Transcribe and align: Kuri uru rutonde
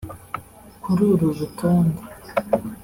Kuri 0.83 1.01
uru 1.11 1.27
rutonde 1.37 1.99